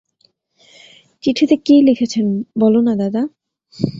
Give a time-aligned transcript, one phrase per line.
[1.23, 2.25] চিঠিতে কী লিখেছেন
[2.57, 3.21] বলো-না দাদা।